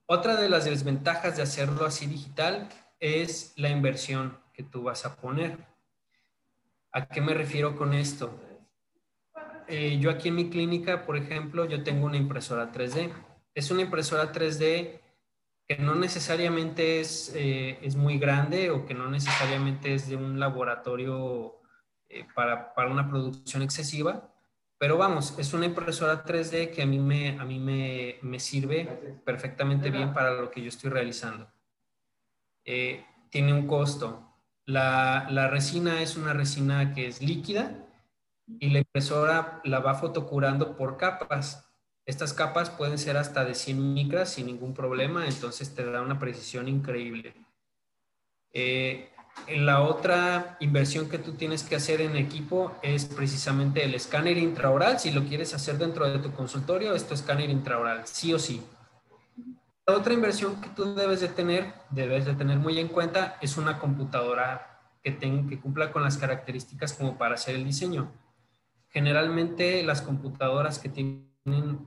Otra 0.07 0.37
de 0.37 0.49
las 0.49 0.65
desventajas 0.65 1.37
de 1.37 1.43
hacerlo 1.43 1.85
así 1.85 2.07
digital 2.07 2.71
es 2.99 3.53
la 3.57 3.69
inversión 3.69 4.39
que 4.55 4.63
tú 4.63 4.85
vas 4.85 5.05
a 5.05 5.17
poner. 5.17 5.67
¿A 6.91 7.07
qué 7.07 7.21
me 7.21 7.35
refiero 7.35 7.77
con 7.77 7.93
esto? 7.93 8.41
Eh, 9.69 9.99
yo 10.01 10.11
aquí 10.11 10.29
en 10.29 10.35
mi 10.35 10.49
clínica, 10.49 11.05
por 11.05 11.17
ejemplo, 11.19 11.67
yo 11.67 11.83
tengo 11.85 12.07
una 12.07 12.17
impresora 12.17 12.73
3D. 12.73 13.13
Es 13.55 13.71
una 13.71 13.83
impresora 13.83 14.33
3D 14.33 15.01
que 15.67 15.77
no 15.77 15.95
necesariamente 15.95 17.01
es, 17.01 17.33
eh, 17.37 17.79
es 17.83 17.95
muy 17.95 18.19
grande 18.19 18.71
o 18.71 18.87
que 18.87 18.95
no 18.95 19.11
necesariamente 19.11 19.93
es 19.93 20.09
de 20.09 20.17
un 20.17 20.41
laboratorio 20.41 21.61
eh, 22.09 22.27
para, 22.35 22.73
para, 22.75 22.91
una 22.91 23.07
producción 23.11 23.63
excesiva, 23.63 24.33
pero 24.79 24.97
vamos, 24.97 25.39
es 25.39 25.53
una 25.53 25.67
impresora 25.67 26.25
3D 26.25 26.71
que 26.71 26.81
a 26.81 26.87
mí 26.87 26.99
me, 26.99 27.39
a 27.39 27.45
mí 27.45 27.59
me, 27.59 28.17
me 28.23 28.41
sirve 28.41 29.21
perfectamente 29.27 29.91
bien 29.91 30.15
para 30.15 30.33
lo 30.33 30.51
que 30.51 30.63
yo 30.63 30.69
estoy 30.69 30.89
realizando. 30.89 31.53
tiene 32.65 33.53
un 33.53 33.67
costo. 33.67 34.25
La, 34.65 35.27
la 35.31 35.49
resina 35.49 36.01
es 36.01 36.17
una 36.17 36.33
resina 36.33 36.95
que 36.95 37.07
es 37.07 37.21
líquida, 37.21 37.88
y 38.59 38.71
la 38.71 38.79
impresora 38.79 39.61
la 39.65 39.81
va 39.81 39.95
fotocurando 39.95 40.77
por 40.77 40.97
capas. 40.97 41.69
Estas 42.07 42.33
capas 42.33 42.71
pueden 42.71 42.99
ser 42.99 43.17
hasta 43.17 43.45
de 43.45 43.55
100 43.55 43.95
micras 43.95 44.31
sin 44.31 44.47
ningún 44.47 44.73
problema, 44.73 45.27
entonces 45.27 45.75
te 45.75 45.85
da 45.85 46.01
una 46.01 46.19
precisión 46.19 46.67
increíble. 46.69 47.35
Eh, 48.53 49.11
la 49.49 49.83
otra 49.83 50.57
inversión 50.61 51.09
que 51.09 51.19
tú 51.19 51.33
tienes 51.33 51.63
que 51.63 51.77
hacer 51.77 52.01
en 52.01 52.17
equipo 52.17 52.73
es 52.83 53.05
precisamente 53.05 53.85
el 53.85 53.95
escáner 53.95 54.37
intraoral. 54.39 54.99
Si 54.99 55.11
lo 55.11 55.25
quieres 55.25 55.55
hacer 55.55 55.79
dentro 55.79 56.11
de 56.11 56.19
tu 56.19 56.33
consultorio, 56.33 56.95
es 56.95 57.07
tu 57.07 57.15
escáner 57.15 57.51
intraoral, 57.51 58.07
sí 58.07 58.33
o 58.35 58.39
sí. 58.39 58.63
La 59.87 59.95
otra 59.95 60.13
inversión 60.13 60.61
que 60.61 60.69
tú 60.71 60.95
debes 60.95 61.21
de 61.21 61.29
tener, 61.29 61.73
debes 61.91 62.27
de 62.27 62.35
tener 62.35 62.59
muy 62.59 62.79
en 62.79 62.89
cuenta, 62.89 63.39
es 63.41 63.57
una 63.57 63.79
computadora 63.79 64.81
que, 65.03 65.17
que 65.17 65.61
cumpla 65.61 65.93
con 65.93 66.03
las 66.03 66.19
características 66.19 66.93
como 66.93 67.17
para 67.17 67.35
hacer 67.35 67.55
el 67.55 67.65
diseño. 67.65 68.11
Generalmente 68.89 69.83
las 69.83 70.03
computadoras 70.03 70.79
que 70.79 70.89
tienen, 70.89 71.87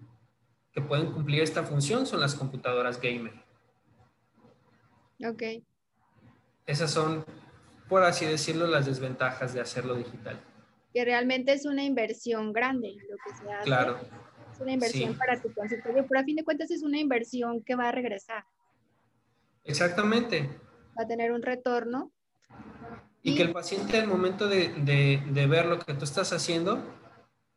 que 0.71 0.81
pueden 0.81 1.11
cumplir 1.11 1.41
esta 1.41 1.63
función 1.63 2.05
son 2.05 2.19
las 2.19 2.35
computadoras 2.35 3.01
gamer. 3.01 3.33
Ok. 5.27 5.43
Esas 6.65 6.91
son, 6.91 7.25
por 7.89 8.03
así 8.03 8.25
decirlo, 8.25 8.67
las 8.67 8.85
desventajas 8.85 9.53
de 9.53 9.61
hacerlo 9.61 9.95
digital. 9.95 10.39
Que 10.93 11.05
realmente 11.05 11.53
es 11.53 11.65
una 11.65 11.83
inversión 11.83 12.53
grande 12.53 12.95
lo 13.09 13.17
que 13.17 13.37
se 13.37 13.51
hace. 13.51 13.65
Claro. 13.65 13.97
Es 14.53 14.59
una 14.59 14.73
inversión 14.73 15.17
para 15.17 15.41
tu 15.41 15.51
consultorio, 15.53 16.05
pero 16.07 16.19
a 16.19 16.23
fin 16.23 16.35
de 16.35 16.43
cuentas 16.43 16.69
es 16.71 16.83
una 16.83 16.99
inversión 16.99 17.63
que 17.63 17.75
va 17.75 17.89
a 17.89 17.91
regresar. 17.91 18.43
Exactamente. 19.63 20.49
Va 20.97 21.03
a 21.03 21.07
tener 21.07 21.31
un 21.31 21.41
retorno 21.41 22.11
y 23.23 23.35
que 23.35 23.43
el 23.43 23.51
paciente 23.51 23.99
al 23.99 24.07
momento 24.07 24.47
de, 24.47 24.69
de, 24.69 25.47
ver 25.47 25.65
lo 25.65 25.79
que 25.79 25.93
tú 25.93 26.03
estás 26.03 26.33
haciendo 26.33 26.83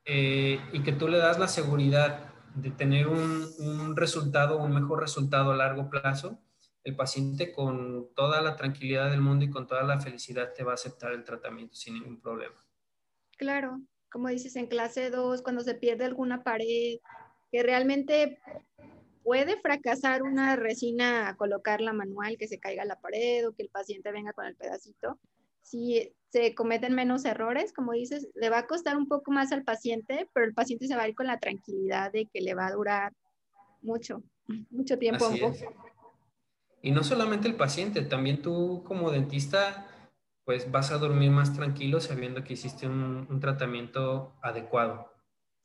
eh, 0.04 0.60
y 0.72 0.82
que 0.82 0.92
tú 0.92 1.08
le 1.08 1.18
das 1.18 1.38
la 1.38 1.48
seguridad 1.48 2.32
de 2.54 2.70
tener 2.70 3.08
un, 3.08 3.46
un, 3.58 3.96
resultado, 3.96 4.58
un 4.58 4.72
mejor 4.72 5.00
resultado 5.00 5.52
a 5.52 5.56
largo 5.56 5.88
plazo, 5.88 6.38
el 6.84 6.94
paciente 6.94 7.50
con 7.52 8.12
toda 8.14 8.42
la 8.42 8.56
tranquilidad 8.56 9.10
del 9.10 9.22
mundo 9.22 9.44
y 9.46 9.50
con 9.50 9.66
toda 9.66 9.82
la 9.82 10.00
felicidad 10.00 10.52
te 10.52 10.62
va 10.62 10.72
a 10.72 10.74
aceptar 10.74 11.12
el 11.12 11.24
tratamiento 11.24 11.74
sin 11.74 11.94
ningún 11.94 12.20
problema. 12.20 12.54
Claro, 13.38 13.80
como 14.12 14.28
dices 14.28 14.54
en 14.56 14.66
clase 14.66 15.10
2, 15.10 15.42
cuando 15.42 15.62
se 15.62 15.74
pierde 15.74 16.04
alguna 16.04 16.44
pared, 16.44 16.98
que 17.50 17.62
realmente 17.62 18.38
puede 19.24 19.58
fracasar 19.60 20.22
una 20.22 20.54
resina 20.54 21.28
a 21.28 21.36
colocarla 21.36 21.92
manual, 21.92 22.36
que 22.36 22.46
se 22.46 22.60
caiga 22.60 22.84
la 22.84 23.00
pared 23.00 23.48
o 23.48 23.54
que 23.54 23.62
el 23.62 23.70
paciente 23.70 24.12
venga 24.12 24.34
con 24.34 24.44
el 24.44 24.54
pedacito, 24.54 25.18
si 25.64 26.14
se 26.28 26.54
cometen 26.54 26.94
menos 26.94 27.24
errores, 27.24 27.72
como 27.72 27.92
dices, 27.92 28.28
le 28.34 28.50
va 28.50 28.58
a 28.58 28.66
costar 28.66 28.96
un 28.96 29.08
poco 29.08 29.32
más 29.32 29.52
al 29.52 29.64
paciente, 29.64 30.28
pero 30.32 30.46
el 30.46 30.54
paciente 30.54 30.86
se 30.86 30.96
va 30.96 31.02
a 31.02 31.08
ir 31.08 31.14
con 31.14 31.26
la 31.26 31.38
tranquilidad 31.38 32.12
de 32.12 32.26
que 32.26 32.40
le 32.40 32.54
va 32.54 32.66
a 32.66 32.72
durar 32.72 33.12
mucho, 33.80 34.22
mucho 34.70 34.98
tiempo. 34.98 35.30
Y 36.82 36.90
no 36.90 37.02
solamente 37.02 37.48
el 37.48 37.56
paciente, 37.56 38.02
también 38.02 38.42
tú 38.42 38.82
como 38.84 39.10
dentista, 39.10 39.86
pues 40.44 40.70
vas 40.70 40.90
a 40.92 40.98
dormir 40.98 41.30
más 41.30 41.54
tranquilo 41.54 42.00
sabiendo 42.00 42.44
que 42.44 42.52
hiciste 42.52 42.86
un, 42.86 43.26
un 43.30 43.40
tratamiento 43.40 44.34
adecuado. 44.42 45.10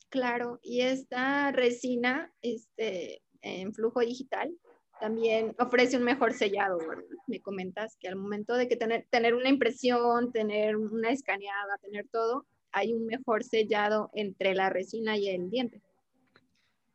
Claro, 0.09 0.59
y 0.63 0.81
esta 0.81 1.51
resina 1.51 2.31
este, 2.41 3.21
en 3.41 3.73
flujo 3.73 3.99
digital 3.99 4.51
también 4.99 5.55
ofrece 5.59 5.97
un 5.97 6.03
mejor 6.03 6.33
sellado, 6.33 6.79
Me 7.27 7.41
comentas 7.41 7.97
que 7.99 8.07
al 8.07 8.15
momento 8.15 8.55
de 8.55 8.67
que 8.67 8.75
tener, 8.75 9.07
tener 9.09 9.33
una 9.33 9.49
impresión, 9.49 10.31
tener 10.31 10.75
una 10.75 11.11
escaneada, 11.11 11.77
tener 11.81 12.07
todo, 12.11 12.45
hay 12.71 12.93
un 12.93 13.05
mejor 13.05 13.43
sellado 13.43 14.09
entre 14.13 14.53
la 14.53 14.69
resina 14.69 15.17
y 15.17 15.29
el 15.29 15.49
diente. 15.49 15.81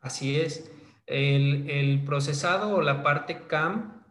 Así 0.01 0.39
es. 0.39 0.71
El, 1.07 1.69
el 1.69 2.05
procesado 2.05 2.77
o 2.77 2.83
la 2.83 3.03
parte 3.03 3.47
CAM 3.47 4.05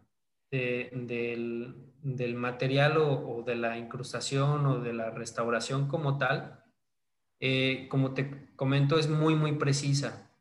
del, 0.52 1.76
del, 2.02 2.36
material 2.36 2.98
o, 2.98 3.44
de 3.46 3.56
la 3.56 3.78
incrustación 3.78 4.66
o 4.66 4.80
de 4.80 4.94
la 4.94 5.10
restauración 5.10 5.88
como 5.88 6.18
tal, 6.18 6.64
eh, 7.40 7.88
como 7.90 8.14
te 8.14 8.54
comento, 8.56 9.00
es 9.00 9.10
muy, 9.10 9.36
muy 9.36 9.54
precisa. 9.54 10.33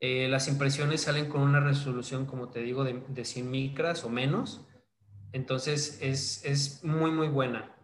Eh, 0.00 0.28
las 0.28 0.46
impresiones 0.48 1.02
salen 1.02 1.28
con 1.28 1.40
una 1.40 1.60
resolución, 1.60 2.26
como 2.26 2.50
te 2.50 2.60
digo, 2.60 2.84
de, 2.84 3.24
100 3.24 3.50
micras 3.50 4.04
o 4.04 4.10
menos. 4.10 4.66
Entonces 5.32 5.98
es, 6.02 6.84
muy, 6.84 7.10
muy 7.10 7.28
buena. 7.28 7.74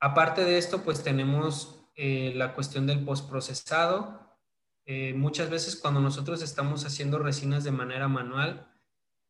Aparte 0.00 0.44
de 0.44 0.58
esto, 0.58 0.82
pues 0.82 1.02
tenemos 1.04 1.86
eh, 1.94 2.32
la 2.34 2.54
cuestión 2.54 2.86
del 2.86 3.04
postprocesado. 3.04 4.36
Eh, 4.84 5.14
muchas 5.14 5.48
veces 5.48 5.76
cuando 5.76 6.00
nosotros 6.00 6.42
estamos 6.42 6.84
haciendo 6.84 7.18
resinas 7.18 7.62
de 7.62 7.70
manera 7.70 8.08
manual, 8.08 8.68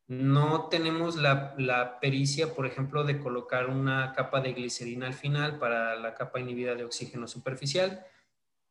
no 0.07 0.67
tenemos 0.69 1.15
la, 1.15 1.53
la, 1.57 1.99
pericia, 1.99 2.53
por 2.53 2.65
ejemplo, 2.65 3.03
de 3.03 3.19
colocar 3.19 3.69
una 3.69 4.13
capa 4.13 4.41
de 4.41 4.53
glicerina 4.53 5.07
al 5.07 5.13
final 5.13 5.59
para 5.59 5.95
la 5.95 6.15
capa 6.15 6.39
inhibida 6.39 6.75
de 6.75 6.83
oxígeno 6.83 7.27
superficial 7.27 8.05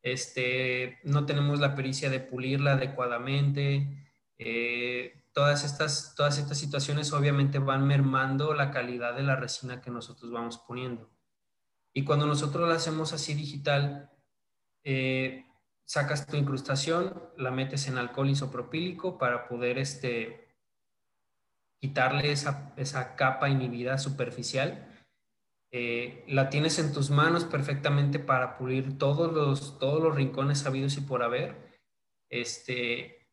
este, 0.03 0.99
no 1.03 1.25
tenemos 1.25 1.61
la 1.61 1.75
pericia 1.75 2.09
de 2.09 2.19
pulirla 2.19 2.73
adecuadamente. 2.73 4.05
Eh, 4.37 5.23
todas, 5.31 5.63
estas, 5.63 6.13
todas 6.15 6.37
estas 6.37 6.57
situaciones 6.57 7.13
obviamente 7.13 7.57
van 7.57 7.87
mermando 7.87 8.53
la 8.53 8.69
calidad 8.69 9.15
de 9.15 9.23
la 9.23 9.37
resina 9.37 9.81
que 9.81 9.89
nosotros 9.89 10.29
vamos 10.31 10.57
poniendo. 10.57 11.09
Y 11.93 12.03
cuando 12.03 12.27
nosotros 12.27 12.67
la 12.67 12.75
hacemos 12.75 13.13
así 13.13 13.33
digital, 13.33 14.11
eh, 14.83 15.45
sacas 15.85 16.27
tu 16.27 16.35
incrustación, 16.35 17.21
la 17.37 17.51
metes 17.51 17.87
en 17.87 17.97
alcohol 17.97 18.29
isopropílico 18.29 19.17
para 19.17 19.47
poder 19.47 19.77
este, 19.77 20.49
quitarle 21.79 22.31
esa, 22.31 22.73
esa 22.75 23.15
capa 23.15 23.47
inhibida 23.47 23.97
superficial 23.97 24.92
eh, 25.75 26.23
la 26.27 26.49
tienes 26.51 26.77
en 26.77 26.93
tus 26.93 27.09
manos 27.09 27.45
perfectamente 27.45 28.19
para 28.19 28.59
pulir 28.59 28.99
todos 28.99 29.33
los, 29.33 29.79
todos 29.79 30.03
los 30.03 30.15
rincones 30.15 30.67
habidos 30.67 30.97
y 30.97 31.01
por 31.01 31.23
haber. 31.23 31.81
Este, 32.29 33.27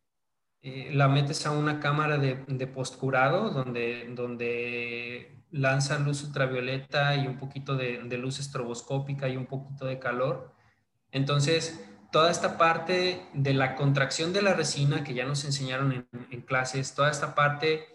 eh, 0.63 0.89
la 0.91 1.07
metes 1.07 1.45
a 1.45 1.51
una 1.51 1.79
cámara 1.79 2.17
de, 2.17 2.43
de 2.47 2.65
postcurado 2.65 3.51
donde, 3.51 4.11
donde 4.15 5.45
lanza 5.51 5.99
luz 5.99 6.23
ultravioleta 6.23 7.15
y 7.15 7.27
un 7.27 7.37
poquito 7.37 7.75
de, 7.75 8.01
luz 8.17 8.39
estroboscópica 8.39 9.29
y 9.29 9.37
un 9.37 9.45
poquito 9.45 9.85
de 9.85 9.99
calor. 9.99 10.51
Entonces, 11.11 11.87
toda 12.11 12.31
esta 12.31 12.57
parte 12.57 13.21
de 13.35 13.53
la 13.53 13.75
contracción 13.75 14.33
de 14.33 14.41
la 14.41 14.55
resina 14.55 15.03
que 15.03 15.13
ya 15.13 15.25
nos 15.25 15.45
enseñaron 15.45 15.91
en, 15.91 16.07
en, 16.31 16.41
clases, 16.41 16.95
toda 16.95 17.11
esta 17.11 17.35
parte 17.35 17.85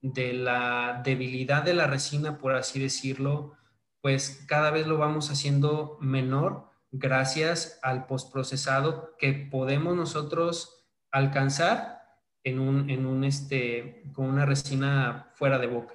de 0.00 0.32
la 0.32 1.00
debilidad 1.04 1.64
de 1.64 1.74
la 1.74 1.88
resina, 1.88 2.38
por 2.38 2.54
así 2.54 2.78
decirlo, 2.78 3.56
pues 4.00 4.44
cada 4.48 4.70
vez 4.70 4.86
lo 4.86 4.98
vamos 4.98 5.30
haciendo 5.30 5.98
menor 6.00 6.70
gracias 6.92 7.78
al 7.82 8.06
postprocesado 8.06 9.16
que 9.18 9.48
podemos 9.50 9.96
nosotros 9.96 10.88
alcanzar 11.10 12.02
en 12.44 12.58
un, 12.60 12.90
en 12.90 13.06
un 13.06 13.24
este, 13.24 14.04
con 14.14 14.26
una 14.26 14.46
resina 14.46 15.32
fuera 15.34 15.58
de 15.58 15.66
boca. 15.66 15.94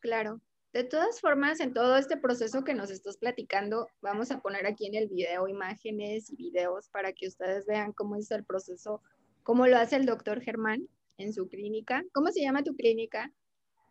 Claro. 0.00 0.40
De 0.72 0.84
todas 0.84 1.20
formas, 1.20 1.60
en 1.60 1.72
todo 1.72 1.96
este 1.96 2.18
proceso 2.18 2.62
que 2.62 2.74
nos 2.74 2.90
estás 2.90 3.16
platicando, 3.16 3.88
vamos 4.02 4.30
a 4.30 4.40
poner 4.40 4.66
aquí 4.66 4.86
en 4.86 4.94
el 4.94 5.08
video 5.08 5.48
imágenes 5.48 6.30
y 6.30 6.36
videos 6.36 6.88
para 6.90 7.12
que 7.14 7.26
ustedes 7.26 7.64
vean 7.66 7.92
cómo 7.92 8.16
es 8.16 8.30
el 8.30 8.44
proceso, 8.44 9.02
cómo 9.42 9.66
lo 9.66 9.78
hace 9.78 9.96
el 9.96 10.04
doctor 10.04 10.42
Germán 10.42 10.86
en 11.16 11.32
su 11.32 11.48
clínica. 11.48 12.04
¿Cómo 12.12 12.28
se 12.28 12.42
llama 12.42 12.62
tu 12.62 12.76
clínica? 12.76 13.32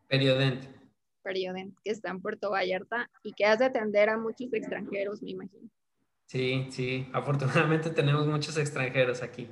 Periodent. 0.07 0.87
Periodent, 1.27 1.77
que 1.84 1.91
está 1.91 2.10
en 2.10 2.22
Puerto 2.22 2.51
Vallarta 2.51 3.10
y 3.22 3.34
que 3.34 3.43
has 3.43 3.60
de 3.60 3.65
atender 3.65 4.10
a 4.10 4.17
muchos 4.17 4.53
extranjeros, 4.53 5.22
me 5.22 5.31
imagino. 5.31 5.69
Sí, 6.25 6.67
sí, 6.72 7.07
afortunadamente 7.12 7.89
tenemos 7.89 8.25
muchos 8.27 8.57
extranjeros 8.57 9.22
aquí. 9.22 9.50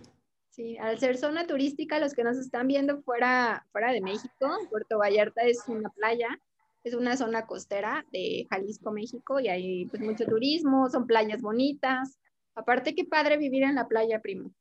Sí, 0.51 0.77
al 0.77 0.97
ser 0.99 1.17
zona 1.17 1.47
turística, 1.47 1.99
los 1.99 2.13
que 2.13 2.23
nos 2.23 2.37
están 2.37 2.67
viendo 2.67 3.01
fuera, 3.01 3.65
fuera 3.73 3.91
de 3.91 3.99
México, 3.99 4.57
Puerto 4.69 4.97
Vallarta 4.97 5.41
es 5.41 5.63
una 5.67 5.89
playa, 5.89 6.39
es 6.85 6.93
una 6.93 7.17
zona 7.17 7.45
costera 7.45 8.05
de 8.13 8.47
Jalisco, 8.49 8.91
México, 8.91 9.41
y 9.41 9.49
hay 9.49 9.85
pues 9.87 10.01
mucho 10.01 10.25
turismo, 10.25 10.89
son 10.89 11.07
playas 11.07 11.41
bonitas. 11.41 12.17
Aparte, 12.55 12.95
qué 12.95 13.03
padre 13.03 13.35
vivir 13.35 13.63
en 13.63 13.75
la 13.75 13.89
playa, 13.89 14.21
primo. 14.21 14.51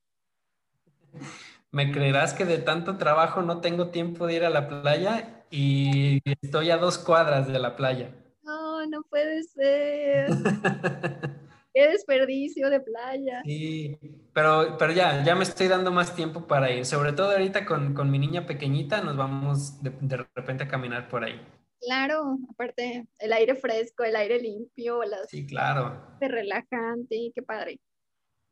Me 1.71 1.91
creerás 1.91 2.35
que 2.35 2.45
de 2.45 2.59
tanto 2.59 2.99
trabajo 2.99 3.43
no 3.43 3.61
tengo 3.61 3.89
tiempo 3.89 4.29
de 4.29 4.35
ir 4.35 4.45
a 4.45 4.51
la 4.51 4.69
playa 4.69 5.44
y 5.55 6.21
estoy 6.43 6.71
a 6.71 6.79
dos 6.79 6.99
cuadras 6.99 7.47
de 7.47 7.61
la 7.61 7.77
playa. 7.77 8.11
No, 8.43 8.85
no 8.87 9.03
puede 9.05 9.45
ser. 9.45 10.27
Qué 11.73 11.89
desperdicio 11.89 12.71
de 12.71 12.81
playa. 12.81 13.41
Sí, 13.45 13.97
pero, 14.33 14.77
pero 14.79 14.93
ya, 14.93 15.23
ya 15.23 15.37
me 15.37 15.45
estoy 15.45 15.69
dando 15.69 15.93
más 15.93 16.17
tiempo 16.17 16.49
para 16.49 16.73
ir. 16.73 16.85
Sobre 16.85 17.13
todo 17.13 17.31
ahorita 17.31 17.67
con, 17.67 17.95
con 17.95 18.11
mi 18.11 18.19
niña 18.19 18.47
pequeñita, 18.47 19.01
nos 19.01 19.17
vamos 19.17 19.81
de, 19.81 19.91
de, 20.01 20.27
repente 20.35 20.65
a 20.65 20.69
caminar 20.69 21.09
por 21.09 21.23
ahí. 21.23 21.41
Claro, 21.81 22.37
aparte, 22.51 23.07
el 23.21 23.33
aire 23.33 23.55
fresco, 23.55 24.03
el 24.03 24.17
aire 24.17 24.41
limpio, 24.41 25.05
las... 25.05 25.29
Sí, 25.29 25.47
claro. 25.47 26.17
Relajante, 26.21 27.31
qué 27.33 27.43
padre. 27.43 27.79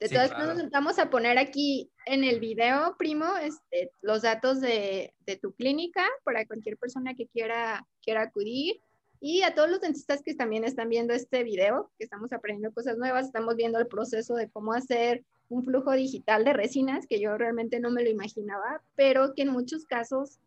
De 0.02 0.08
todas 0.08 0.32
formas, 0.32 0.56
nos 0.56 0.70
vamos 0.70 0.98
a 0.98 1.10
poner 1.10 1.38
aquí 1.38 1.88
en 2.06 2.24
el 2.24 2.40
video, 2.40 2.96
primo, 2.98 3.36
este, 3.40 3.92
los 4.00 4.22
datos 4.22 4.60
de, 4.60 5.14
de, 5.26 5.36
tu 5.36 5.52
clínica 5.52 6.04
para 6.24 6.44
cualquier 6.44 6.76
persona 6.76 7.14
que 7.14 7.28
quiera, 7.28 7.86
quiera 8.02 8.22
acudir. 8.22 8.80
Y 9.20 9.42
a 9.42 9.54
todos 9.54 9.70
los 9.70 9.80
dentistas 9.80 10.20
que 10.20 10.34
también 10.34 10.64
están 10.64 10.88
viendo 10.88 11.14
este 11.14 11.44
video, 11.44 11.92
que 11.98 12.04
estamos 12.04 12.32
aprendiendo 12.32 12.74
cosas 12.74 12.98
nuevas, 12.98 13.26
estamos 13.26 13.54
viendo 13.54 13.78
el 13.78 13.86
proceso 13.86 14.34
de 14.34 14.50
cómo 14.50 14.72
hacer 14.72 15.24
un 15.48 15.62
flujo 15.62 15.92
digital 15.92 16.44
de 16.44 16.52
resinas, 16.52 17.06
que 17.06 17.20
yo 17.20 17.38
realmente 17.38 17.78
no 17.78 17.92
me 17.92 18.02
lo 18.02 18.10
imaginaba, 18.10 18.82
pero 18.96 19.34
que 19.34 19.42
en 19.42 19.50
muchos 19.50 19.84
casos 19.84 20.40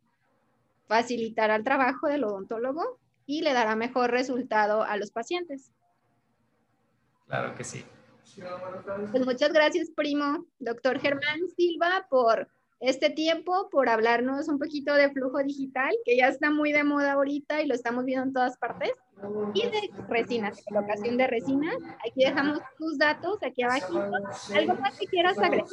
facilitará 0.88 1.56
el 1.56 1.64
trabajo 1.64 2.08
del 2.08 2.26
odontólogo 2.26 3.00
y 3.26 3.42
le 3.42 3.54
dará 3.54 3.78
mejor 3.78 4.12
resultado 4.12 4.84
a 4.84 4.98
los 4.98 5.12
pacientes. 5.12 5.72
Claro 7.28 7.56
que 7.56 7.64
sí. 7.64 7.86
Pues 9.12 9.26
muchas 9.26 9.54
gracias, 9.54 9.90
primo, 9.96 10.46
doctor 10.60 11.00
Germán 11.00 11.48
Silva, 11.56 12.08
por 12.10 12.48
este 12.80 13.10
tiempo 13.10 13.70
por 13.72 13.90
hablarnos 13.90 14.48
un 14.48 14.60
poquito 14.60 14.94
de 14.94 15.10
flujo 15.10 15.42
digital, 15.44 15.92
que 16.06 16.18
ya 16.18 16.28
está 16.28 16.52
muy 16.52 16.72
de 16.72 16.84
moda 16.84 17.14
ahorita 17.14 17.62
y 17.62 17.68
lo 17.68 17.74
estamos 17.74 18.06
viendo 18.06 18.26
en 18.26 18.34
todas 18.34 18.58
partes, 18.58 18.92
y 19.54 19.62
de 19.64 19.90
resinas, 20.10 20.62
colocación 20.68 21.18
de 21.18 21.28
resinas. 21.28 21.76
Aquí 22.08 22.26
dejamos 22.26 22.60
tus 22.78 22.98
datos, 22.98 23.40
aquí 23.44 23.64
abajo. 23.64 24.04
¿Algo 24.54 24.76
más 24.76 24.98
que 25.00 25.08
quieras 25.08 25.38
agregar? 25.38 25.68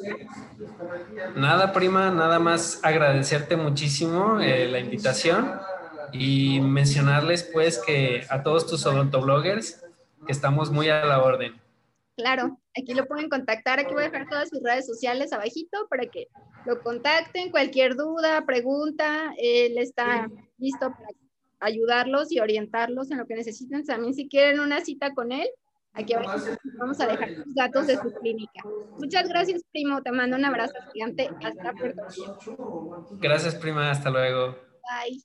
Nada, 1.35 1.73
prima, 1.73 2.11
nada 2.11 2.39
más 2.39 2.81
agradecerte 2.83 3.57
muchísimo 3.57 4.41
eh, 4.41 4.69
la 4.69 4.79
invitación 4.79 5.61
y 6.13 6.61
mencionarles 6.61 7.43
pues 7.53 7.79
que 7.79 8.25
a 8.31 8.43
todos 8.43 8.67
tus 8.67 8.87
odontobloggers 8.87 9.85
que 10.25 10.33
estamos 10.33 10.71
muy 10.71 10.89
a 10.89 11.05
la 11.05 11.23
orden. 11.23 11.62
Claro, 12.17 12.59
aquí 12.79 12.93
lo 12.93 13.07
pueden 13.07 13.31
contactar, 13.31 13.81
aquí 13.81 13.95
voy 13.95 14.05
a 14.05 14.11
dejar 14.11 14.29
todas 14.29 14.51
sus 14.51 14.63
redes 14.63 14.87
sociales 14.87 15.33
abajito 15.33 15.87
para 15.89 16.07
que 16.07 16.29
lo 16.67 16.83
contacten, 16.83 17.51
cualquier 17.51 17.97
duda, 17.97 18.45
pregunta, 18.45 19.33
él 19.39 19.79
está 19.79 20.29
listo 20.59 20.91
para 20.91 21.09
ayudarlos 21.61 22.31
y 22.31 22.41
orientarlos 22.41 23.11
en 23.11 23.19
lo 23.19 23.27
que 23.27 23.35
necesiten. 23.35 23.85
También 23.85 24.15
si 24.15 24.29
quieren 24.29 24.61
una 24.61 24.81
cita 24.81 25.15
con 25.15 25.33
él, 25.33 25.49
aquí 25.95 26.15
vamos 26.79 27.01
a 27.01 27.07
dejar 27.07 27.31
los 27.31 27.55
datos 27.55 27.87
de 27.87 27.97
su 27.97 28.13
clínica. 28.13 28.63
Muchas 28.99 29.29
gracias, 29.29 29.63
primo. 29.73 30.03
Te 30.03 30.13
mando 30.13 30.37
un 30.37 30.45
abrazo 30.45 30.75
gigante. 30.93 31.31
Hasta 31.43 31.73
Puerto 31.73 32.03
Rico. 32.09 33.09
Gracias, 33.21 33.55
prima. 33.55 33.91
Hasta 33.91 34.11
luego. 34.11 34.57
Bye. 34.83 35.23